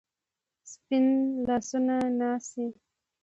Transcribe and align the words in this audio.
سپین 0.71 1.05
لاسونه 1.45 1.95
ناڅي 2.19 2.65